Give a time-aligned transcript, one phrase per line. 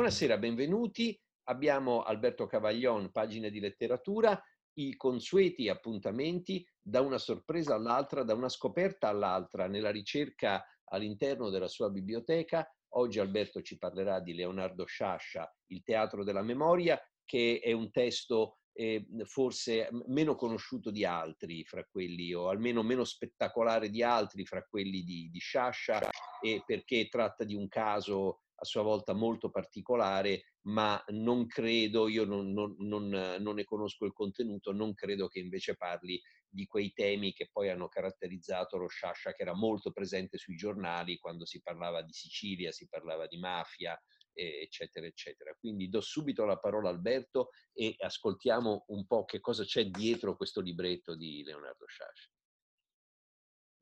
[0.00, 1.20] Buonasera, benvenuti.
[1.50, 4.42] Abbiamo Alberto Cavaglion, pagine di letteratura,
[4.78, 11.68] i consueti appuntamenti da una sorpresa all'altra, da una scoperta all'altra, nella ricerca all'interno della
[11.68, 12.66] sua biblioteca.
[12.94, 18.60] Oggi Alberto ci parlerà di Leonardo Sciascia, Il teatro della memoria, che è un testo
[18.72, 24.64] eh, forse meno conosciuto di altri fra quelli, o almeno meno spettacolare di altri fra
[24.66, 26.08] quelli di, di Sciascia,
[26.40, 32.24] e perché tratta di un caso a sua volta molto particolare, ma non credo, io
[32.24, 36.92] non, non, non, non, ne conosco il contenuto, non credo che invece parli di quei
[36.92, 41.62] temi che poi hanno caratterizzato lo Sciascia, che era molto presente sui giornali quando si
[41.62, 43.98] parlava di Sicilia, si parlava di mafia,
[44.32, 45.54] eccetera, eccetera.
[45.58, 50.36] Quindi do subito la parola a Alberto e ascoltiamo un po' che cosa c'è dietro
[50.36, 52.28] questo libretto di Leonardo Sciascia.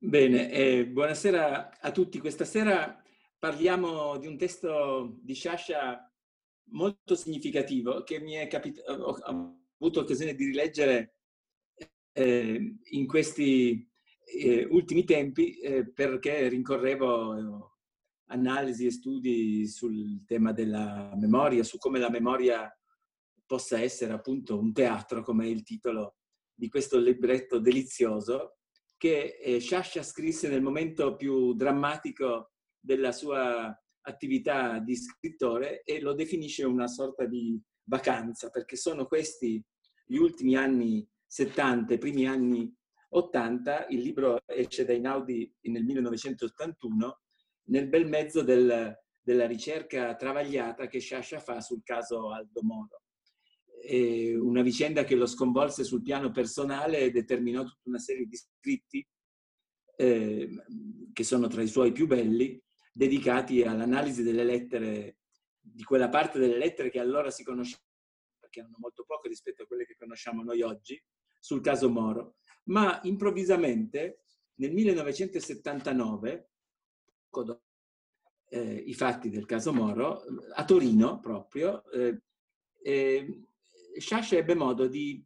[0.01, 2.21] Bene, eh, buonasera a tutti.
[2.21, 3.03] Questa sera
[3.39, 6.13] parliamo di un testo di Sciascia
[6.71, 9.17] molto significativo che mi è capitato, ho
[9.79, 11.15] avuto occasione di rileggere
[12.13, 13.89] eh, in questi
[14.25, 17.77] eh, ultimi tempi eh, perché rincorrevo
[18.31, 22.71] analisi e studi sul tema della memoria, su come la memoria
[23.47, 26.17] possa essere appunto un teatro, come è il titolo
[26.53, 28.59] di questo libretto delizioso,
[28.99, 32.51] che eh, Sciascia scrisse nel momento più drammatico
[32.89, 39.63] della sua attività di scrittore e lo definisce una sorta di vacanza, perché sono questi
[40.07, 42.75] gli ultimi anni 70, i primi anni
[43.11, 47.21] 80, il libro esce da Inaudi nel 1981,
[47.65, 53.03] nel bel mezzo del, della ricerca travagliata che Sciascia fa sul caso Aldo Moro.
[53.83, 58.37] E una vicenda che lo sconvolse sul piano personale e determinò tutta una serie di
[58.37, 59.07] scritti
[59.97, 60.49] eh,
[61.13, 62.59] che sono tra i suoi più belli,
[62.99, 65.19] dedicati all'analisi delle lettere,
[65.61, 67.87] di quella parte delle lettere che allora si conoscevano,
[68.41, 71.01] perché erano molto poche rispetto a quelle che conosciamo noi oggi,
[71.39, 72.39] sul caso Moro.
[72.65, 74.25] Ma improvvisamente,
[74.57, 76.51] nel 1979,
[77.29, 77.63] poco dopo
[78.49, 82.23] eh, i fatti del caso Moro, a Torino proprio, eh,
[82.83, 83.43] eh,
[83.97, 85.25] Sciascia ebbe modo di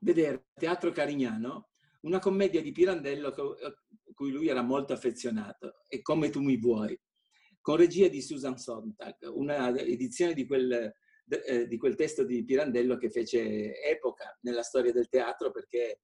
[0.00, 1.70] vedere a Teatro Carignano
[2.00, 3.84] una commedia di Pirandello a
[4.14, 6.98] cui lui era molto affezionato, E come tu mi vuoi,
[7.60, 10.92] con regia di Susan Sontag, una edizione di quel,
[11.28, 16.00] eh, di quel testo di Pirandello che fece epoca nella storia del teatro perché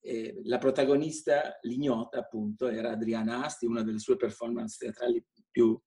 [0.00, 5.80] eh, la protagonista, l'ignota appunto, era Adriana Asti, una delle sue performance teatrali più,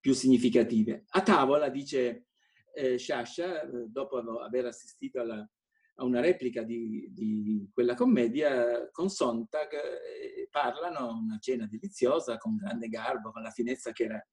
[0.00, 1.04] più significative.
[1.08, 2.28] A tavola, dice
[2.72, 5.46] eh, Sciascia, eh, dopo aver assistito alla,
[5.98, 12.56] a una replica di, di, quella commedia, con Sontag eh, parlano una cena deliziosa, con
[12.56, 14.28] grande garbo, con la finezza che era,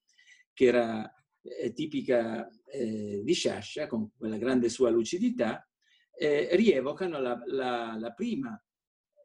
[0.54, 5.66] che era eh, tipica eh, di Sciascia, con quella grande sua lucidità,
[6.16, 8.62] eh, rievocano la, la, la prima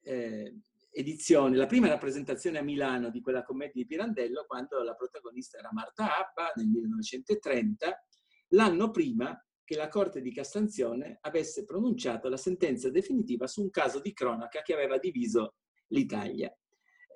[0.02, 0.60] eh,
[0.90, 5.70] edizione, la prima rappresentazione a Milano di quella commedia di Pirandello, quando la protagonista era
[5.72, 8.04] Marta Abba nel 1930,
[8.48, 9.36] l'anno prima
[9.68, 14.62] che la Corte di Cassazione avesse pronunciato la sentenza definitiva su un caso di cronaca
[14.62, 15.56] che aveva diviso
[15.88, 16.50] l'Italia.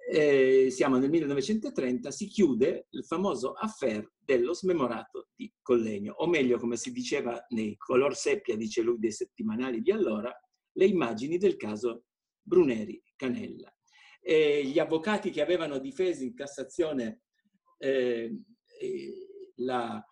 [0.06, 6.58] Eh, siamo nel 1930, si chiude il famoso affair dello smemorato di Collegno, o meglio,
[6.58, 10.30] come si diceva nei color seppia, dice lui, dei settimanali di allora,
[10.72, 12.04] le immagini del caso
[12.38, 13.74] Bruneri Canella.
[14.20, 17.22] E gli avvocati che avevano difeso in Cassazione
[17.78, 18.42] eh,
[19.54, 20.04] la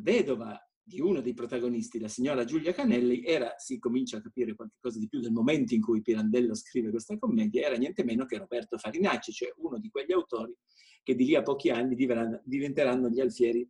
[0.00, 4.98] vedova di uno dei protagonisti, la signora Giulia Canelli, era, si comincia a capire qualcosa
[4.98, 8.78] di più del momento in cui Pirandello scrive questa commedia, era niente meno che Roberto
[8.78, 10.56] Farinacci, cioè uno di quegli autori
[11.02, 13.68] che di lì a pochi anni diventeranno gli alfieri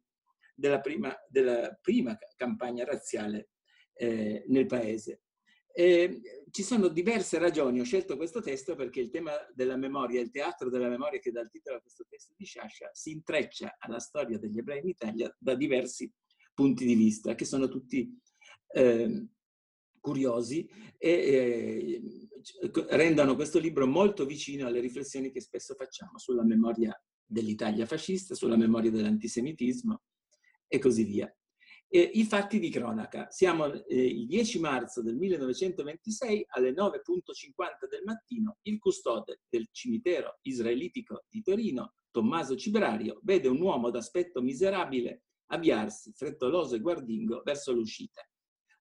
[0.55, 3.51] della prima, della prima campagna razziale
[3.95, 5.23] eh, nel paese.
[5.73, 10.31] E ci sono diverse ragioni, ho scelto questo testo perché il tema della memoria, il
[10.31, 14.01] teatro della memoria che dà il titolo a questo testo di Sciascia, si intreccia alla
[14.01, 16.13] storia degli ebrei in Italia da diversi
[16.59, 18.13] punti di vista, che sono tutti
[18.75, 19.29] eh,
[20.01, 20.69] curiosi
[20.99, 22.29] e eh,
[22.89, 28.57] rendono questo libro molto vicino alle riflessioni che spesso facciamo sulla memoria dell'Italia fascista, sulla
[28.57, 30.03] memoria dell'antisemitismo
[30.67, 31.33] e così via.
[31.87, 33.31] E I fatti di cronaca.
[33.31, 38.59] Siamo eh, il 10 marzo del 1926 alle 9.50 del mattino.
[38.63, 46.13] Il custode del cimitero israelitico di Torino, Tommaso Cibrario, vede un uomo d'aspetto miserabile avviarsi,
[46.15, 48.23] frettoloso e guardingo, verso l'uscita.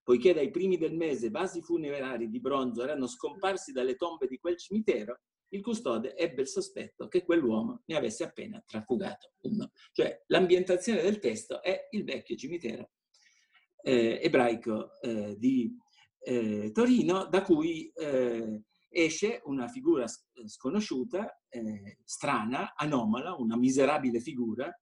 [0.04, 4.58] Poiché dai primi del mese vasi funerari di bronzo erano scomparsi dalle tombe di quel
[4.58, 5.20] cimitero,
[5.50, 9.72] il custode ebbe il sospetto che quell'uomo ne avesse appena trafugato uno.
[9.92, 12.92] Cioè l'ambientazione del testo è il vecchio cimitero
[13.82, 15.74] eh, ebraico eh, di
[16.20, 21.42] eh, Torino, da cui eh, esce una figura sconosciuta,
[22.04, 24.74] strana, anomala, una miserabile figura,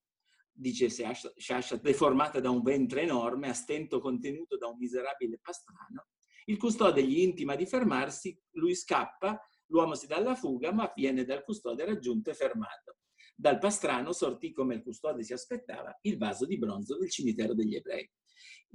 [0.55, 6.07] dice Shasha, deformata da un ventre enorme, a stento contenuto da un miserabile pastrano.
[6.45, 11.25] Il custode gli intima di fermarsi, lui scappa, l'uomo si dà alla fuga, ma viene
[11.25, 12.97] dal custode raggiunto e fermato.
[13.35, 17.75] Dal pastrano sortì, come il custode si aspettava, il vaso di bronzo del cimitero degli
[17.75, 18.09] ebrei.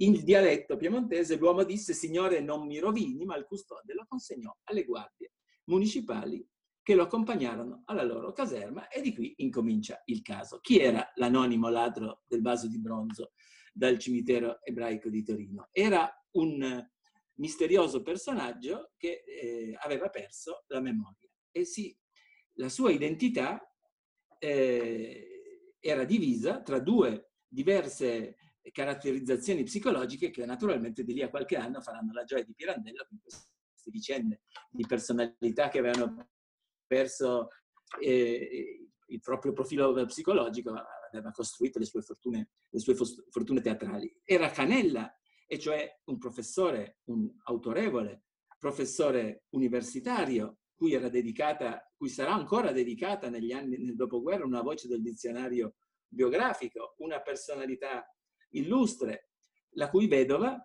[0.01, 4.83] In dialetto piemontese l'uomo disse «Signore, non mi rovini», ma il custode lo consegnò alle
[4.83, 5.33] guardie
[5.65, 6.45] municipali
[6.91, 10.59] che lo accompagnarono alla loro caserma e di qui incomincia il caso.
[10.59, 13.31] Chi era l'anonimo ladro del vaso di bronzo
[13.71, 15.69] dal cimitero ebraico di Torino?
[15.71, 16.85] Era un
[17.35, 21.97] misterioso personaggio che eh, aveva perso la memoria e sì,
[22.55, 23.65] la sua identità
[24.37, 28.35] eh, era divisa tra due diverse
[28.69, 33.17] caratterizzazioni psicologiche che naturalmente di lì a qualche anno faranno la gioia di Pirandello con
[33.21, 33.49] queste
[33.85, 36.27] vicende di personalità che avevano
[36.91, 37.47] perso
[38.01, 40.73] eh, il proprio profilo psicologico,
[41.09, 44.13] aveva costruito le sue fortune, le sue fortune teatrali.
[44.25, 45.09] Era Canella,
[45.47, 48.23] e cioè un professore, un autorevole
[48.59, 54.87] professore universitario, cui era dedicata, cui sarà ancora dedicata negli anni nel dopoguerra una voce
[54.89, 55.75] del dizionario
[56.07, 58.05] biografico, una personalità
[58.49, 59.29] illustre,
[59.75, 60.61] la cui vedova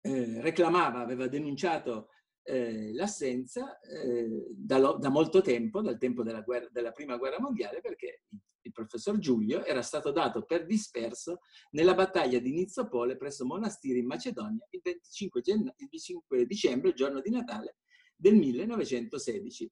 [0.00, 2.08] eh, reclamava, aveva denunciato
[2.50, 7.80] eh, l'assenza eh, da, da, molto tempo, dal tempo della, guerra, della, prima guerra mondiale,
[7.80, 8.24] perché
[8.62, 11.38] il professor Giulio era stato dato per disperso
[11.70, 16.94] nella battaglia di Nizzopole presso Monastiri in Macedonia il 25, gen- il 25 dicembre, il
[16.94, 17.76] giorno di Natale
[18.16, 19.70] del 1916.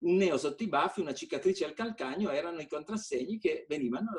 [0.00, 4.10] Un neo sotto i baffi, una cicatrice al calcagno erano i contrassegni che venivano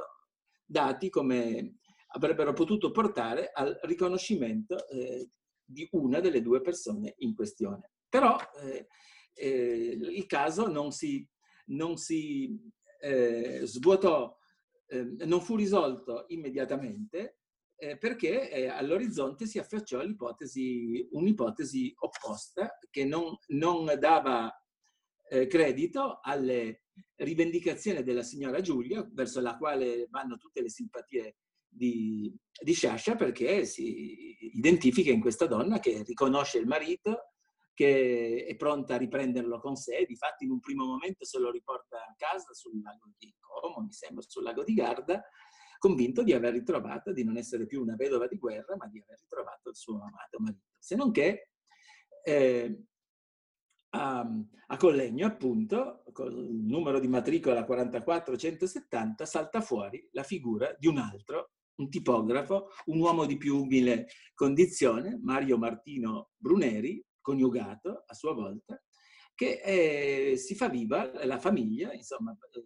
[0.66, 1.80] dati come
[2.14, 5.30] avrebbero potuto portare al riconoscimento eh,
[5.70, 7.92] di una delle due persone in questione.
[8.10, 8.88] Però eh,
[9.34, 11.28] eh, il caso non si,
[11.68, 12.60] non si
[13.00, 14.36] eh, svuotò,
[14.88, 17.38] ehm, non fu risolto immediatamente
[17.76, 24.52] eh, perché eh, all'orizzonte si affacciò un'ipotesi opposta che non, non dava
[25.30, 26.84] eh, credito alle
[27.16, 31.38] rivendicazioni della signora Giulia, verso la quale vanno tutte le simpatie
[31.70, 37.34] di, di Sciascia perché si identifica in questa donna che riconosce il marito,
[37.74, 41.98] che è pronta a riprenderlo con sé, difatti in un primo momento se lo riporta
[41.98, 45.24] a casa sul lago di Como, mi sembra, sul lago di Garda,
[45.78, 49.18] convinto di aver ritrovato, di non essere più una vedova di guerra, ma di aver
[49.20, 50.66] ritrovato il suo amato marito.
[50.78, 51.52] Se non che
[52.24, 52.84] eh,
[53.92, 54.30] a,
[54.68, 60.98] a, Collegno, appunto, con il numero di matricola 44170, salta fuori la figura di un
[60.98, 68.34] altro un tipografo, un uomo di più umile condizione, Mario Martino Bruneri, coniugato a sua
[68.34, 68.82] volta,
[69.34, 72.66] che eh, si fa viva la famiglia, insomma, eh,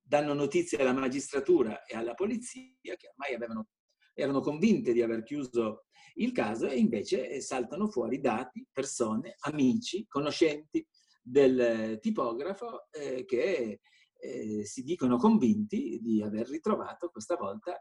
[0.00, 3.68] danno notizie alla magistratura e alla polizia che ormai avevano,
[4.14, 5.86] erano convinte di aver chiuso
[6.16, 10.86] il caso e invece eh, saltano fuori dati, persone, amici, conoscenti
[11.22, 13.80] del tipografo eh, che
[14.18, 17.76] eh, si dicono convinti di aver ritrovato questa volta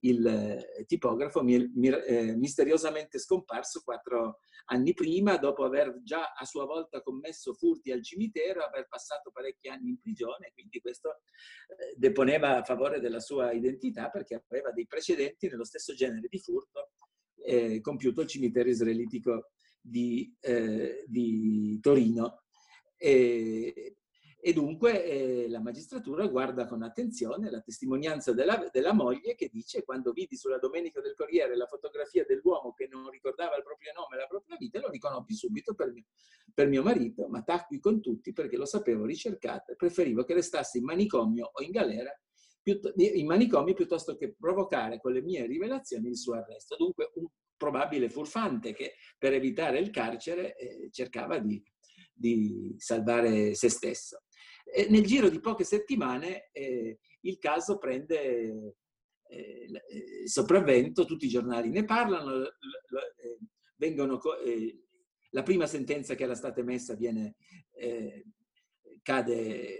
[0.00, 7.02] il eh, tipografo eh, misteriosamente scomparso quattro anni prima, dopo aver già a sua volta
[7.02, 12.64] commesso furti al cimitero, aver passato parecchi anni in prigione, quindi questo eh, deponeva a
[12.64, 16.92] favore della sua identità perché aveva dei precedenti nello stesso genere di furto
[17.42, 22.44] eh, compiuto al cimitero israelitico di, eh, di Torino.
[22.96, 23.96] E,
[24.42, 29.84] e dunque eh, la magistratura guarda con attenzione la testimonianza della, della, moglie che dice
[29.84, 34.16] quando vidi sulla domenica del Corriere la fotografia dell'uomo che non ricordava il proprio nome
[34.16, 36.04] e la propria vita, lo riconobbi subito per mio,
[36.54, 40.78] per mio marito, ma tacqui con tutti perché lo sapevo ricercato e preferivo che restasse
[40.78, 42.10] in manicomio o in galera
[42.62, 46.76] in manicomio piuttosto che provocare con le mie rivelazioni il suo arresto.
[46.76, 51.62] Dunque un probabile furfante che per evitare il carcere eh, cercava di,
[52.12, 54.22] di salvare se stesso.
[54.88, 58.74] Nel giro di poche settimane eh, il caso prende
[59.28, 63.38] eh, eh sopravvento, tutti i giornali ne parlano, eh,
[63.76, 64.78] vengono, eh,
[65.30, 67.36] la prima sentenza che era stata emessa viene,
[69.02, 69.78] cade,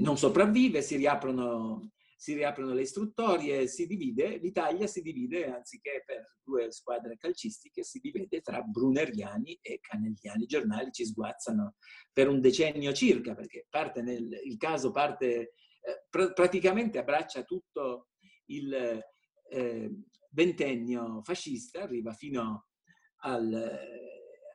[0.00, 6.36] non sopravvive, si riaprono si riaprono le istruttorie, si divide, l'Italia si divide, anziché per
[6.40, 10.44] due squadre calcistiche, si divide tra bruneriani e canelliani.
[10.44, 11.74] I giornali ci sguazzano
[12.12, 13.66] per un decennio circa, perché
[14.04, 15.26] nel, il caso parte,
[15.80, 18.10] eh, pr- praticamente abbraccia tutto
[18.50, 18.72] il,
[19.50, 19.90] eh,
[20.30, 22.66] ventennio fascista, arriva fino
[23.24, 23.52] al,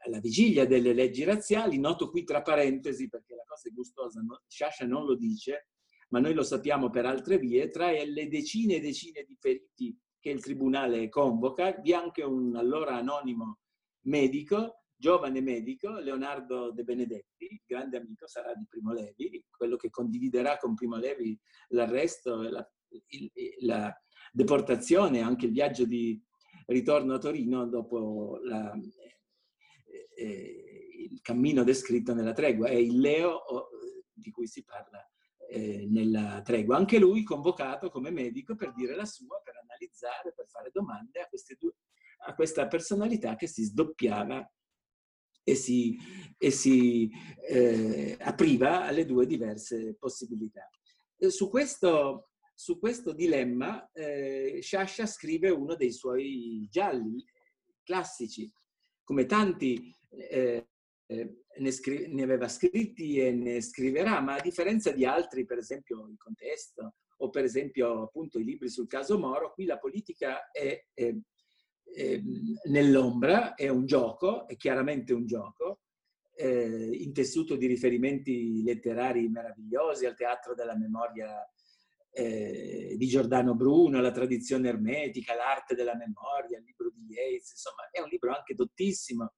[0.05, 4.41] alla vigilia delle leggi razziali, noto qui tra parentesi perché la cosa è gustosa, no?
[4.47, 5.67] Sciascia non lo dice,
[6.09, 10.29] ma noi lo sappiamo per altre vie, tra le decine e decine di feriti che
[10.29, 13.59] il tribunale convoca, vi è anche un allora anonimo
[14.05, 20.57] medico, giovane medico, Leonardo De Benedetti, grande amico, sarà di Primo Levi, quello che condividerà
[20.57, 21.37] con Primo Levi
[21.69, 22.67] l'arresto, la,
[23.09, 23.95] il, la
[24.31, 26.19] deportazione, anche il viaggio di
[26.67, 32.67] ritorno a Torino dopo la, eh, eh, il cammino descritto nella tregua.
[32.67, 33.43] È il Leo
[34.11, 35.07] di cui si parla
[35.49, 36.77] eh, nella tregua.
[36.77, 41.29] Anche lui convocato come medico per dire la sua, per analizzare, per fare domande a,
[41.57, 41.73] due,
[42.25, 44.51] a questa personalità che si sdoppiava
[45.43, 45.97] e si,
[46.37, 47.09] e si
[47.47, 50.69] eh, apriva alle due diverse possibilità.
[51.17, 57.23] Eh, su questo, su questo dilemma eh, Sciascia scrive uno dei suoi gialli
[57.83, 58.51] classici,
[59.03, 60.67] come tanti eh,
[61.05, 65.57] eh, ne, scri- ne, aveva scritti e ne scriverà, ma a differenza di altri, per
[65.57, 70.51] esempio il contesto o per esempio appunto i libri sul caso Moro, qui la politica
[70.51, 71.15] è, è,
[71.83, 72.21] è
[72.69, 75.81] nell'ombra, è un gioco, è chiaramente un gioco,
[76.35, 81.43] eh, intessuto di riferimenti letterari meravigliosi al teatro della memoria
[82.17, 88.01] di Giordano Bruno, la tradizione ermetica, l'arte della memoria, il libro di Yates, insomma è
[88.01, 89.33] un libro anche dottissimo,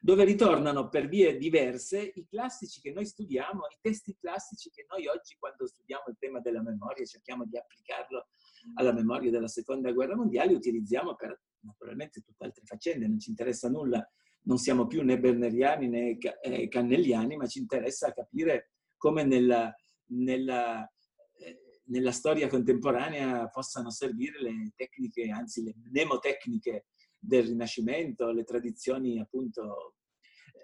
[0.00, 5.06] dove ritornano per vie diverse i classici che noi studiamo, i testi classici che noi
[5.06, 8.28] oggi quando studiamo il tema della memoria cerchiamo di applicarlo
[8.74, 13.68] alla memoria della seconda guerra mondiale, utilizziamo per naturalmente tutte altre faccende, non ci interessa
[13.68, 14.06] nulla,
[14.42, 19.74] non siamo più né berneriani né eh, cannelliani, ma ci interessa capire come nella,
[20.06, 20.88] nella,
[21.38, 26.86] eh, nella storia contemporanea possano servire le tecniche, anzi le mnemotecniche
[27.18, 29.94] del Rinascimento, le tradizioni appunto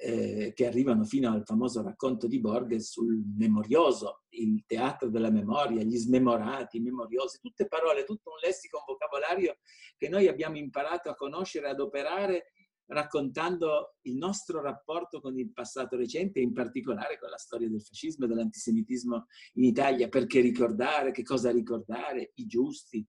[0.00, 5.82] eh, che arrivano fino al famoso racconto di Borges sul memorioso, il teatro della memoria,
[5.82, 9.58] gli smemorati, i memoriosi, tutte parole, tutto un lessico, un vocabolario
[9.96, 12.52] che noi abbiamo imparato a conoscere, ad operare
[12.86, 18.26] raccontando il nostro rapporto con il passato recente, in particolare con la storia del fascismo
[18.26, 23.06] e dell'antisemitismo in Italia, perché ricordare, che cosa ricordare, i giusti,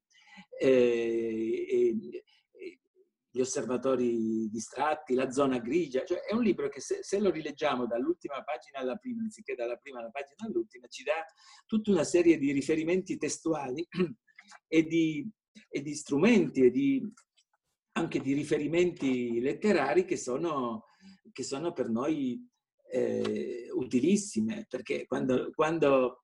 [0.60, 2.24] eh,
[3.36, 7.86] gli osservatori distratti, la zona grigia, cioè è un libro che se, se, lo rileggiamo
[7.86, 11.26] dall'ultima pagina alla prima, anziché dalla prima alla pagina all'ultima, ci dà
[11.66, 13.86] tutta una serie di riferimenti testuali
[14.70, 15.30] e di,
[15.68, 17.14] e di strumenti e di,
[17.98, 20.86] anche di riferimenti letterari che sono,
[21.34, 22.42] che sono per noi
[22.90, 26.24] eh, utilissime, perché quando, quando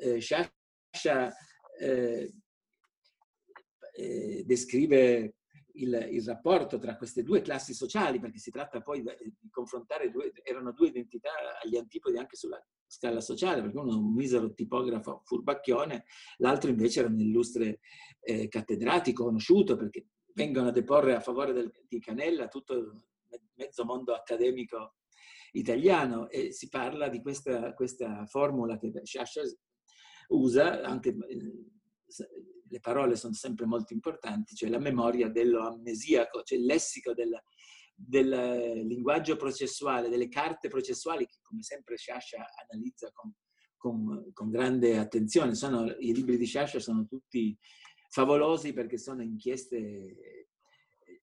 [0.00, 1.32] eh, Sciascia
[1.78, 2.32] eh,
[3.94, 5.34] eh descrive
[5.82, 10.32] il, il, rapporto tra queste due classi sociali, perché si tratta poi di confrontare due,
[10.42, 11.30] erano due identità
[11.62, 16.04] agli antipodi anche sulla scala sociale, perché uno è un misero tipografo furbacchione,
[16.38, 17.80] l'altro invece era un illustre
[18.20, 22.92] eh, cattedratico conosciuto, perché vengono a deporre a favore del, di Canella tutto il
[23.54, 24.94] mezzo mondo accademico
[25.52, 29.42] italiano e si parla di questa, questa formula che Sciascia
[30.28, 31.64] usa anche eh,
[32.68, 37.40] le parole sono sempre molto importanti, cioè la memoria dello amnesiaco, cioè il lessico del,
[37.94, 43.32] del linguaggio processuale, delle carte processuali che come sempre Sciascia analizza con,
[43.76, 45.54] con, con, grande attenzione.
[45.54, 47.56] Sono, I libri di Sciascia sono tutti
[48.08, 50.46] favolosi perché sono inchieste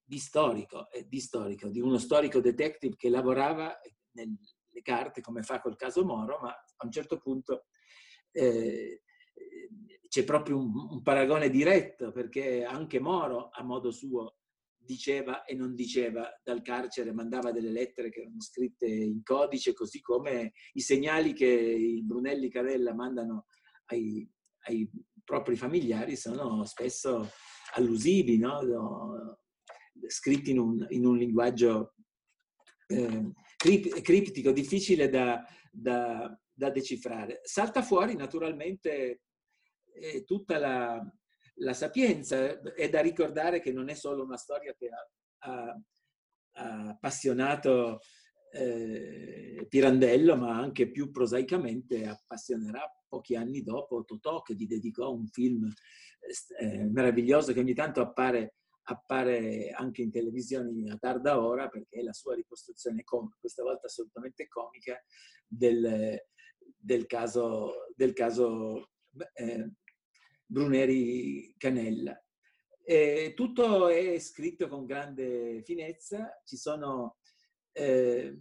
[0.03, 3.75] di storico, di storico, di uno storico detective che lavorava
[4.11, 4.37] nelle
[4.83, 7.65] carte come fa col caso Moro, ma a un certo punto
[8.31, 9.01] eh,
[10.15, 14.37] c'è proprio un, un, paragone diretto perché anche Moro a modo suo
[14.77, 19.99] diceva e non diceva dal carcere, mandava delle lettere che erano scritte in codice, così
[19.99, 23.47] come i segnali che i Brunelli Carella mandano
[23.87, 24.25] ai,
[24.67, 24.89] ai
[25.21, 27.29] propri familiari sono spesso
[27.73, 29.37] allusivi, no?
[30.07, 31.95] scritti in un, in un linguaggio
[32.87, 37.41] eh, criptico, difficile da, da, da decifrare.
[37.43, 39.19] Salta fuori naturalmente
[39.95, 41.13] eh, tutta la,
[41.55, 42.61] la, sapienza.
[42.73, 45.81] È da ricordare che non è solo una storia che ha, ha,
[46.57, 47.99] ha appassionato
[48.51, 55.27] eh, Pirandello, ma anche più prosaicamente appassionerà pochi anni dopo Totò, che gli dedicò un
[55.27, 55.71] film
[56.59, 62.01] eh, meraviglioso che ogni tanto appare, appare anche in televisione a tarda ora, perché è
[62.01, 65.01] la sua ricostruzione comica, questa volta assolutamente comica,
[65.47, 66.17] del,
[66.77, 68.91] del caso, del caso
[69.33, 69.71] eh,
[70.45, 72.19] Bruneri Canella.
[72.83, 77.17] E tutto è scritto con grande finezza, ci sono
[77.71, 78.37] eh,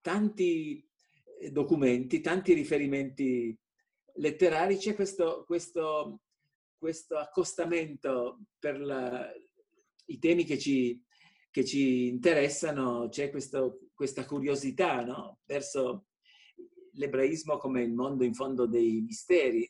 [0.00, 0.86] tanti
[1.50, 3.58] documenti, tanti riferimenti
[4.16, 6.20] letterari, c'è questo, questo,
[6.76, 9.32] questo accostamento per la,
[10.06, 11.02] i temi che ci,
[11.50, 15.40] che ci interessano, c'è questo, questa curiosità no?
[15.46, 16.06] verso
[16.92, 19.68] l'ebraismo come il mondo in fondo dei misteri,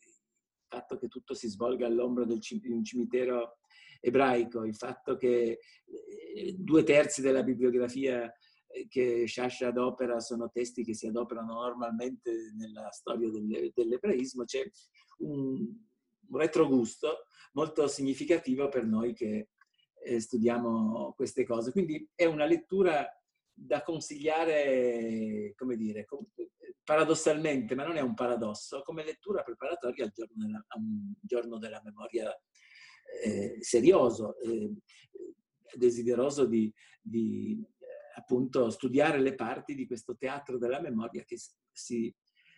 [0.74, 3.58] fatto che tutto si svolga all'ombra di un cimitero
[4.00, 8.30] ebraico, il fatto che eh, due terzi della bibliografia
[8.66, 14.62] eh, che Shasha adopera sono testi che si adoperano normalmente nella storia dell'ebraismo, c'è
[15.18, 15.74] un,
[16.28, 19.50] un retrogusto molto significativo per noi che
[20.02, 21.70] eh, studiamo queste cose.
[21.70, 23.06] Quindi è una lettura
[23.54, 26.06] da consigliare, come dire,
[26.82, 31.58] paradossalmente, ma non è un paradosso, come lettura preparatoria al giorno della, a un giorno
[31.58, 32.30] della memoria
[33.22, 34.72] eh, serioso, eh,
[35.76, 41.36] desideroso di, di eh, appunto studiare le parti di questo teatro della memoria che
[41.72, 42.14] si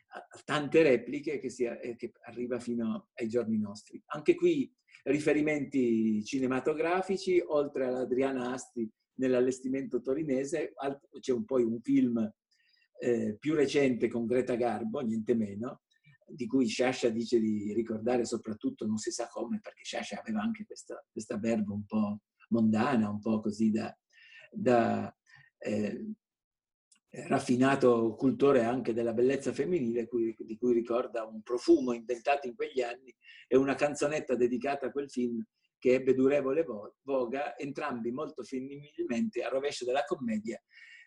[0.08, 4.00] ha tante repliche che, si, eh, che arriva fino ai giorni nostri.
[4.06, 4.72] Anche qui
[5.04, 10.72] riferimenti cinematografici, oltre all'Adriana Asti nell'allestimento torinese,
[11.20, 12.32] c'è un, poi un film
[12.98, 15.82] eh, più recente con Greta Garbo, niente meno,
[16.26, 20.64] di cui Shasha dice di ricordare soprattutto non si sa come, perché Shasha aveva anche
[20.64, 23.96] questa, questa verba un po' mondana, un po' così da,
[24.50, 25.14] da
[25.58, 26.12] eh,
[27.28, 32.80] raffinato cultore anche della bellezza femminile, cui, di cui ricorda un profumo inventato in quegli
[32.80, 33.14] anni
[33.46, 35.42] e una canzonetta dedicata a quel film
[35.86, 36.66] che ebbe durevole
[37.02, 40.60] voga, entrambi molto femminilmente a rovescio della commedia,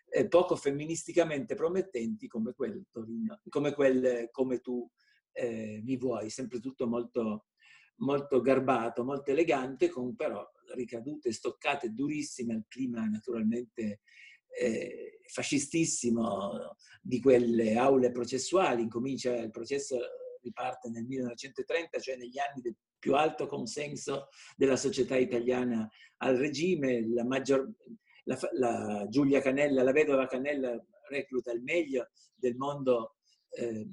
[0.08, 4.90] eh, poco femministicamente promettenti come quel, Torino, come, quel, come tu
[5.32, 7.48] eh, mi vuoi, sempre tutto molto,
[7.96, 10.42] molto garbato, molto elegante, con però
[10.74, 14.00] ricadute stoccate durissime al clima naturalmente
[14.58, 19.98] eh, fascistissimo di quelle aule processuali, incomincia il processo,
[20.40, 27.08] riparte nel 1930, cioè negli anni del più alto consenso della società italiana al regime,
[27.08, 27.68] la, maggior,
[28.24, 33.16] la, la Giulia Canella, la vedova Canella recluta il meglio del mondo
[33.50, 33.88] eh,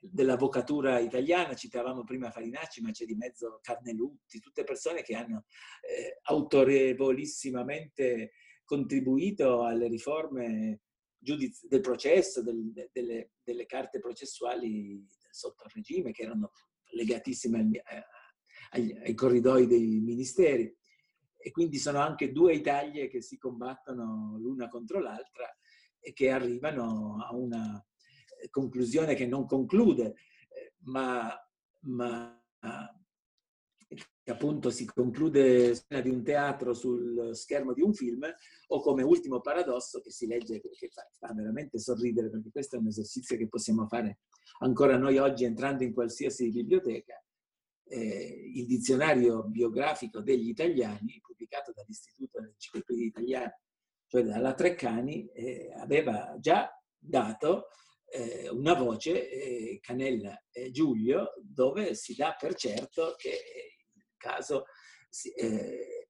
[0.00, 5.44] dell'avvocatura italiana, citavamo prima Farinacci, ma c'è di mezzo Carnelutti, tutte persone che hanno
[5.82, 8.32] eh, autorevolissimamente
[8.64, 10.80] contribuito alle riforme
[11.18, 16.52] giudiz- del processo, del, delle, delle, carte processuali sotto il regime, che erano
[16.92, 18.06] legatissime al, eh,
[18.70, 20.74] ai, ai corridoi dei ministeri.
[21.42, 25.48] E quindi sono anche due Italie che si combattono l'una contro l'altra
[25.98, 27.82] e che arrivano a una
[28.50, 30.14] conclusione che non conclude,
[30.48, 31.34] eh, ma,
[31.86, 32.40] ma
[34.22, 38.24] che appunto si conclude di un teatro sul schermo di un film,
[38.68, 42.78] o come ultimo paradosso che si legge, che fa, fa, veramente sorridere, perché questo è
[42.78, 44.20] un esercizio che possiamo fare
[44.58, 47.22] ancora noi oggi entrando in qualsiasi biblioteca.
[47.84, 53.60] Eh, il dizionario biografico degli italiani, pubblicato dall'Istituto dell'Enciclopedia Italiana,
[54.06, 57.68] cioè dalla Treccani, eh, aveva già dato
[58.10, 63.38] eh, una voce, eh, Canella e Giulio, dove si dà per certo che
[64.16, 64.64] caso,
[65.36, 66.08] eh,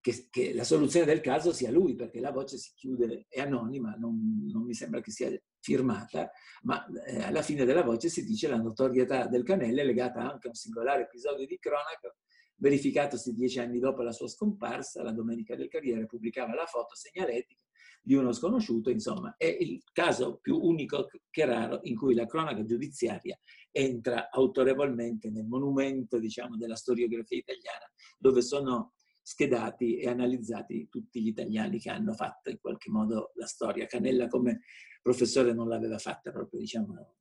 [0.00, 3.94] che, che, la soluzione del caso sia lui, perché la voce si chiude, è anonima,
[3.96, 5.30] non, non mi sembra che sia
[5.68, 6.30] firmata,
[6.62, 10.46] ma eh, alla fine della voce si dice la notorietà del Canelle è legata anche
[10.46, 12.14] a un singolare episodio di cronaca
[12.60, 17.62] verificatosi dieci anni dopo la sua scomparsa, la Domenica del Carriere pubblicava la foto segnaletica
[18.02, 22.64] di uno sconosciuto, insomma, è il caso più unico che raro in cui la cronaca
[22.64, 23.38] giudiziaria
[23.70, 27.84] entra autorevolmente nel monumento, diciamo, della storiografia italiana,
[28.16, 28.94] dove sono
[29.28, 33.84] schedati e analizzati tutti gli italiani che hanno fatto in qualche modo la storia.
[33.84, 34.62] Canella come
[35.02, 37.16] professore non l'aveva fatta proprio, diciamo,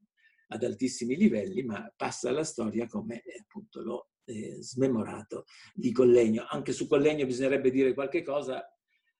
[0.47, 5.43] ad altissimi livelli, ma passa alla storia come eh, appunto lo eh, smemorato
[5.73, 6.45] di Collegno.
[6.47, 8.65] Anche su Collegno bisognerebbe dire qualche cosa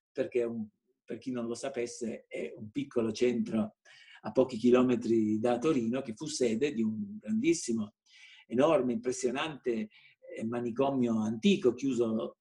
[0.09, 0.65] perché un,
[1.03, 3.79] per chi non lo sapesse è un piccolo centro
[4.21, 7.95] a pochi chilometri da Torino, che fu sede di un grandissimo,
[8.47, 9.89] enorme, impressionante
[10.37, 12.36] eh, manicomio antico, chiuso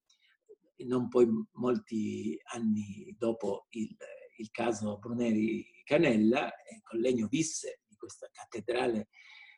[0.84, 3.96] non poi molti anni dopo il,
[4.38, 9.08] il caso Bruneri Canella, Collegno visse di questa cattedrale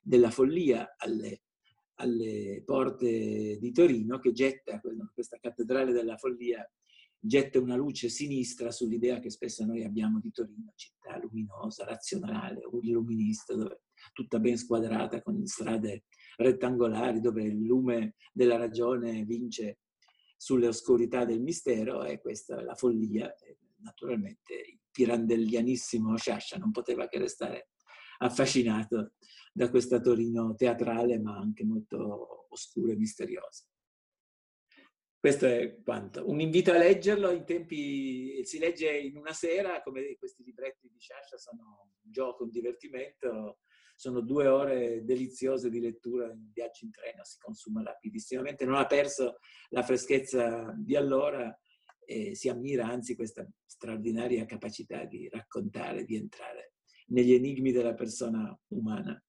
[0.02, 1.42] della follia alle,
[1.94, 4.80] alle porte di Torino che getta
[5.12, 6.66] questa cattedrale della follia
[7.20, 13.54] getta una luce sinistra sull'idea che spesso noi abbiamo di Torino, città luminosa, razionale, illuminista,
[14.12, 16.04] tutta ben squadrata con strade
[16.36, 19.78] rettangolari, dove il lume della ragione vince
[20.38, 23.34] sulle oscurità del mistero e questa è la follia.
[23.80, 27.70] Naturalmente il pirandellianissimo Sciascia non poteva che restare
[28.18, 29.14] affascinato
[29.52, 33.64] da questa Torino teatrale ma anche molto oscura e misteriosa.
[35.20, 36.28] Questo è quanto.
[36.28, 40.98] Un invito a leggerlo, in tempi si legge in una sera, come questi libretti di
[41.00, 43.58] Sciascia sono un gioco, un divertimento,
[43.98, 48.86] sono due ore deliziose di lettura in viaggio in treno, si consuma rapidissimamente, non ha
[48.86, 49.38] perso
[49.70, 51.52] la freschezza di allora
[52.04, 56.74] e si ammira anzi questa straordinaria capacità di raccontare, di entrare
[57.08, 59.20] negli enigmi della persona umana.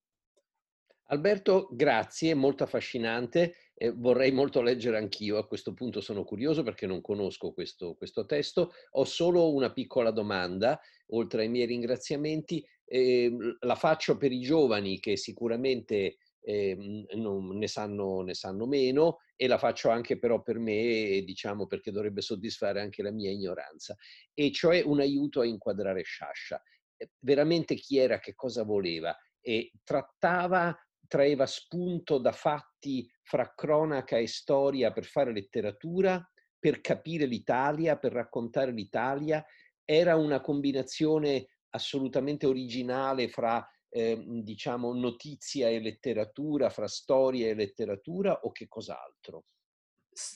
[1.11, 3.55] Alberto, grazie, molto affascinante.
[3.73, 8.27] Eh, vorrei molto leggere anch'io, a questo punto sono curioso perché non conosco questo, questo
[8.27, 8.73] testo.
[8.91, 12.63] Ho solo una piccola domanda, oltre ai miei ringraziamenti.
[12.91, 19.19] Eh, la faccio per i giovani che sicuramente eh, non, ne, sanno, ne sanno meno
[19.35, 23.95] e la faccio anche però per me, diciamo, perché dovrebbe soddisfare anche la mia ignoranza,
[24.33, 26.61] e cioè un aiuto a inquadrare Sciascia.
[26.97, 30.75] Eh, veramente chi era, che cosa voleva e trattava
[31.07, 36.23] traeva spunto da fatti fra cronaca e storia per fare letteratura,
[36.59, 39.43] per capire l'Italia, per raccontare l'Italia.
[39.83, 48.41] Era una combinazione assolutamente originale fra eh, diciamo notizia e letteratura, fra storia e letteratura
[48.41, 49.45] o che cos'altro?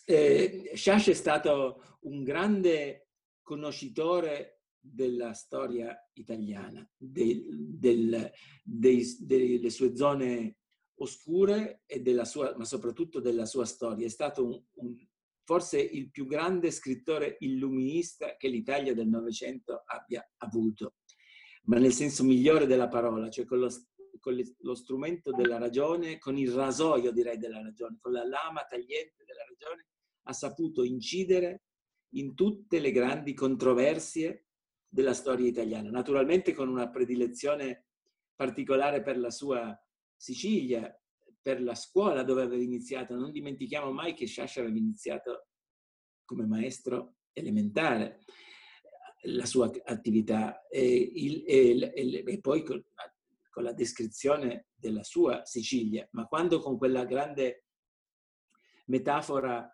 [0.06, 3.10] Eh, Sciascia è stato un grande
[3.42, 7.46] conoscitore della storia italiana, del,
[7.78, 8.32] del,
[8.64, 10.58] dei, delle sue zone
[10.96, 14.06] oscure e della sua, ma soprattutto della sua storia.
[14.06, 15.08] È stato un, un,
[15.44, 20.96] forse il più grande scrittore illuminista che l'Italia del Novecento abbia avuto,
[21.66, 23.70] ma nel senso migliore della parola, cioè con lo,
[24.20, 29.24] con lo strumento della ragione, con il rasoio direi della ragione, con la lama tagliente
[29.26, 29.88] della ragione,
[30.24, 31.64] ha saputo incidere
[32.16, 34.46] in tutte le grandi controversie
[34.88, 37.88] della storia italiana, naturalmente con una predilezione
[38.36, 39.78] particolare per la sua
[40.16, 40.96] Sicilia,
[41.42, 43.16] per la scuola dove aveva iniziato.
[43.16, 45.48] Non dimentichiamo mai che Sciascia aveva iniziato
[46.24, 48.22] come maestro elementare
[49.24, 50.68] la sua attività.
[50.68, 52.84] E, il, e, e, e poi con,
[53.50, 57.66] con, la descrizione della sua Sicilia, ma quando con quella grande
[58.88, 59.68] metafora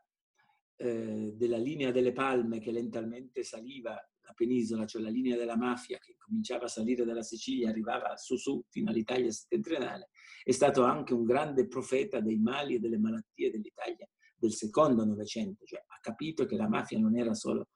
[0.75, 5.97] eh, della linea delle palme che lentamente saliva la penisola, cioè la linea della mafia
[5.97, 10.09] che cominciava a salire dalla Sicilia, arrivava su su fino all'Italia settentrionale,
[10.43, 15.65] è stato anche un grande profeta dei mali e delle malattie dell'Italia del secondo Novecento,
[15.65, 17.69] cioè ha capito che la mafia non era solo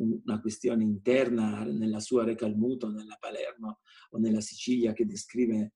[0.00, 5.74] una questione interna nella sua Recalmuto, nella Palermo o nella Sicilia che descrive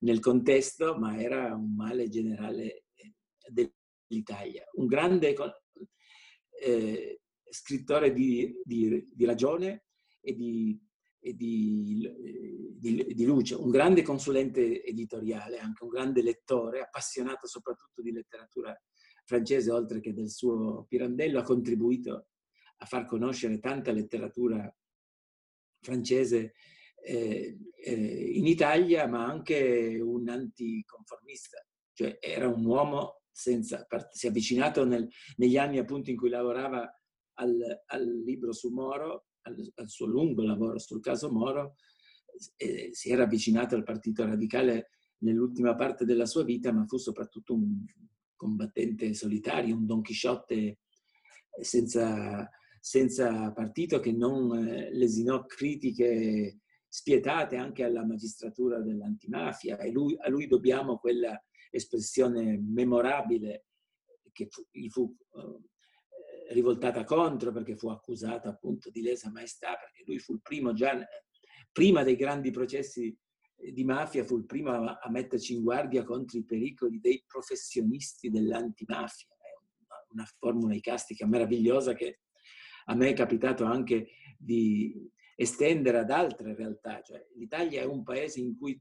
[0.00, 3.14] nel contesto, ma era un male generale eh,
[3.48, 4.64] dell'Italia.
[4.72, 5.34] Un grande
[6.62, 9.86] eh, scrittore di, di, di ragione
[10.20, 10.78] e, di,
[11.18, 12.08] e di,
[12.78, 18.76] di, luce, un grande consulente editoriale, anche un grande lettore, appassionato soprattutto di letteratura
[19.24, 22.28] francese, oltre che del suo Pirandello, ha contribuito
[22.76, 24.72] a far conoscere tanta letteratura
[25.80, 26.54] francese
[27.02, 31.58] eh, eh, in Italia, ma anche un anticonformista,
[31.92, 36.88] cioè era un uomo senza, si è avvicinato nel, negli anni appunto in cui lavorava
[37.34, 41.74] al, al libro su Moro, al, al, suo lungo lavoro sul caso Moro,
[42.56, 47.54] eh, si era avvicinato al Partito Radicale nell'ultima parte della sua vita, ma fu soprattutto
[47.54, 47.84] un
[48.34, 50.78] combattente solitario, un Don Chisciotte
[51.60, 52.48] senza,
[52.86, 60.28] senza partito che non eh, lesinò critiche spietate anche alla magistratura dell'antimafia e lui, a
[60.28, 63.68] lui dobbiamo quella espressione memorabile
[64.32, 65.62] che fu, gli fu uh,
[66.50, 70.94] rivoltata contro perché fu accusato appunto di lesa maestà, perché lui fu il primo già,
[71.72, 73.16] prima dei grandi processi
[73.56, 78.28] di mafia, fu il primo a, a metterci in guardia contro i pericoli dei professionisti
[78.28, 79.28] dell'antimafia.
[79.78, 82.18] Una, una formula icastica meravigliosa che
[82.86, 87.00] a me è capitato anche di estendere ad altre realtà.
[87.02, 88.78] Cioè, L'Italia è un paese in cui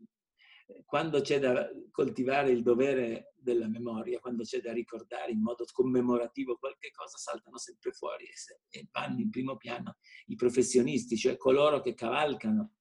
[0.86, 6.58] quando c'è da coltivare il dovere della memoria, quando c'è da ricordare in modo commemorativo
[6.58, 8.26] qualche cosa, saltano sempre fuori
[8.70, 12.76] e, vanno in primo piano i professionisti, cioè coloro che cavalcano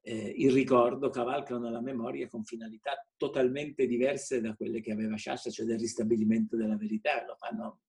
[0.00, 5.50] eh, il ricordo, cavalcano la memoria con finalità totalmente diverse da quelle che aveva Sciascia,
[5.50, 7.24] cioè del ristabilimento della verità.
[7.24, 7.87] Lo fanno eh, eh,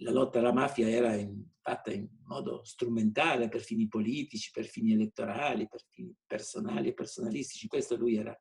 [0.00, 4.92] la lotta alla mafia era in, fatta in modo strumentale per fini politici, per fini
[4.92, 7.66] elettorali, per fini personali e personalistici.
[7.66, 8.38] Questo lui era,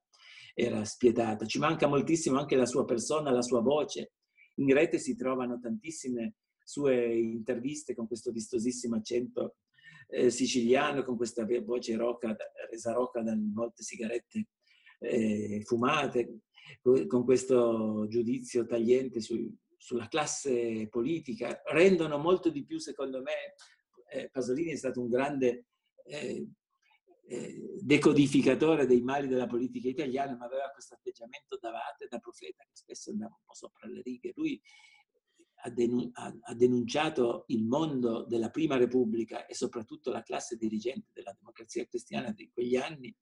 [0.53, 1.45] era spietato.
[1.45, 4.11] Ci manca moltissimo anche la sua persona, la sua voce,
[4.55, 9.57] in rete si trovano tantissime sue interviste con questo vistosissimo accento
[10.09, 12.35] eh, siciliano, con questa voce roca,
[12.69, 14.47] resa roca da molte sigarette
[14.99, 16.39] eh, fumate,
[16.81, 23.53] con questo giudizio tagliente su, sulla classe politica, rendono molto di più, secondo me,
[24.09, 25.67] eh, Pasolini è stato un grande
[26.05, 26.47] eh,
[27.27, 32.63] eh, decodificatore dei mali della politica italiana, ma aveva questo atteggiamento da vate, da profeta,
[32.63, 34.31] che spesso andava un po' sopra le righe.
[34.35, 34.61] Lui
[35.61, 41.35] ha, denun- ha denunciato il mondo della Prima Repubblica e soprattutto la classe dirigente della
[41.37, 43.13] democrazia cristiana di quegli anni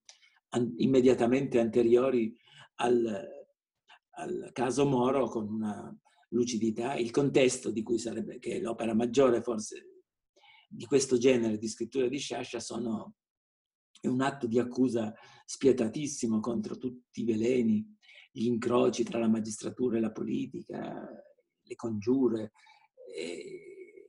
[0.50, 2.36] an- immediatamente anteriori
[2.76, 3.28] al,
[4.12, 5.98] al caso Moro con una
[6.30, 10.04] lucidità, il contesto di cui sarebbe, che è l'opera maggiore forse
[10.68, 13.16] di questo genere di scrittura di Sciascia sono
[14.02, 15.14] è un atto di accusa
[15.46, 17.98] spietatissimo contro tutti i veleni,
[18.32, 21.10] gli incroci tra la magistratura e la politica,
[21.62, 22.52] le congiure,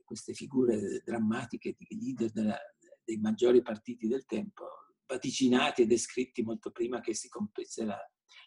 [0.03, 2.57] queste figure drammatiche di leader della,
[3.03, 4.65] dei maggiori partiti del tempo,
[5.07, 7.97] vaticinati e descritti molto prima che si compisse la,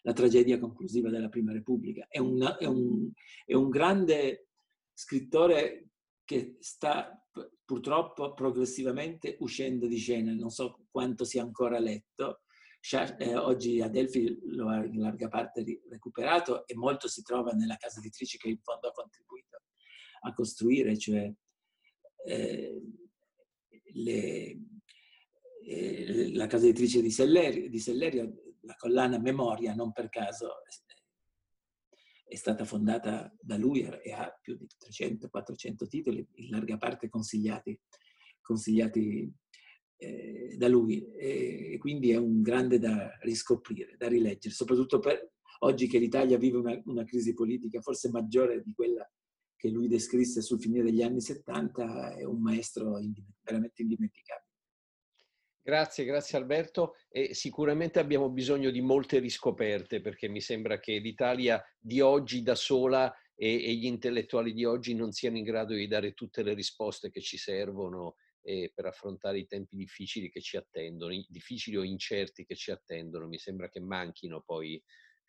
[0.03, 2.05] la tragedia conclusiva della Prima Repubblica.
[2.07, 3.11] È, una, è, un,
[3.45, 4.47] è un grande
[4.93, 5.89] scrittore
[6.23, 7.21] che sta
[7.63, 12.41] purtroppo progressivamente uscendo di scena, non so quanto sia ancora letto.
[13.19, 17.99] Eh, oggi Adelphi lo ha in larga parte recuperato e molto si trova nella casa
[17.99, 19.61] editrice che in fondo ha contribuito
[20.21, 21.31] a costruire, cioè
[22.25, 22.81] eh,
[23.93, 24.57] le,
[25.63, 30.49] eh, la casa editrice di Sellerio, di Sellerio, la collana Memoria, non per caso
[32.31, 37.77] è stata fondata da lui e ha più di 300-400 titoli, in larga parte consigliati,
[38.39, 39.29] consigliati
[39.97, 41.05] eh, da lui.
[41.11, 46.57] E, quindi è un grande da riscoprire, da rileggere, soprattutto per oggi che l'Italia vive
[46.57, 49.05] una, una crisi politica forse maggiore di quella
[49.57, 52.97] che lui descrisse sul finire degli anni 70, è un maestro
[53.41, 54.50] veramente indimenticabile.
[55.63, 56.95] Grazie, grazie Alberto.
[57.09, 62.55] E sicuramente abbiamo bisogno di molte riscoperte perché mi sembra che l'Italia di oggi da
[62.55, 66.53] sola e, e, gli intellettuali di oggi non siano in grado di dare tutte le
[66.53, 71.83] risposte che ci servono eh, per affrontare i tempi difficili che ci attendono, difficili o
[71.83, 73.27] incerti che ci attendono.
[73.27, 74.81] Mi sembra che manchino poi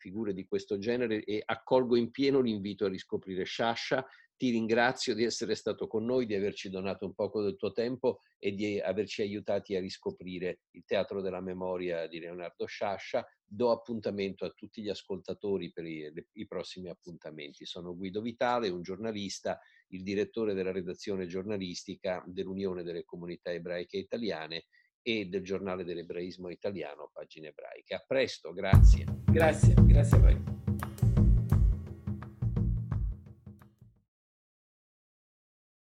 [0.03, 5.23] figure di questo genere e accolgo in pieno l'invito a riscoprire Sciascia ti ringrazio di
[5.23, 9.21] essere stato con noi, di averci donato un poco del tuo tempo e di averci
[9.21, 13.25] aiutati a riscoprire il Teatro della Memoria di Leonardo Sciascia.
[13.45, 17.65] Do appuntamento a tutti gli ascoltatori per i, i prossimi appuntamenti.
[17.65, 19.57] Sono Guido Vitale, un giornalista,
[19.89, 24.65] il direttore della redazione giornalistica dell'Unione delle Comunità Ebraiche Italiane
[25.03, 27.93] e del giornale dell'ebraismo italiano, Pagine Ebraiche.
[27.93, 29.05] A presto, grazie.
[29.25, 30.62] Grazie, grazie a voi.